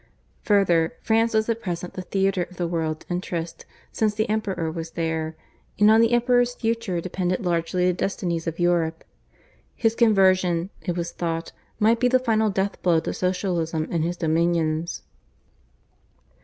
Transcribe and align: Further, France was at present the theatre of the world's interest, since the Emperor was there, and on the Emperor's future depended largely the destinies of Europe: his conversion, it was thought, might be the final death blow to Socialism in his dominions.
Further, 0.41 0.93
France 1.03 1.35
was 1.35 1.47
at 1.47 1.61
present 1.61 1.93
the 1.93 2.01
theatre 2.01 2.41
of 2.49 2.57
the 2.57 2.67
world's 2.67 3.05
interest, 3.07 3.67
since 3.91 4.15
the 4.15 4.27
Emperor 4.27 4.71
was 4.71 4.89
there, 4.97 5.35
and 5.79 5.91
on 5.91 6.01
the 6.01 6.11
Emperor's 6.13 6.55
future 6.55 6.99
depended 6.99 7.45
largely 7.45 7.85
the 7.85 7.93
destinies 7.93 8.47
of 8.47 8.59
Europe: 8.59 9.03
his 9.75 9.93
conversion, 9.93 10.71
it 10.81 10.97
was 10.97 11.11
thought, 11.11 11.51
might 11.77 11.99
be 11.99 12.07
the 12.07 12.17
final 12.17 12.49
death 12.49 12.81
blow 12.81 12.99
to 12.99 13.13
Socialism 13.13 13.85
in 13.91 14.01
his 14.01 14.17
dominions. 14.17 15.03